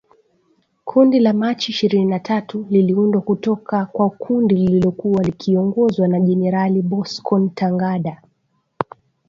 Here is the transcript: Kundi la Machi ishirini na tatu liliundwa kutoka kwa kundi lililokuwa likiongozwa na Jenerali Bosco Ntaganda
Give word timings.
Kundi 0.85 1.19
la 1.19 1.33
Machi 1.33 1.71
ishirini 1.71 2.05
na 2.05 2.19
tatu 2.19 2.67
liliundwa 2.69 3.21
kutoka 3.21 3.85
kwa 3.85 4.09
kundi 4.09 4.55
lililokuwa 4.55 5.23
likiongozwa 5.23 6.07
na 6.07 6.19
Jenerali 6.19 6.81
Bosco 6.81 7.39
Ntaganda 7.39 8.21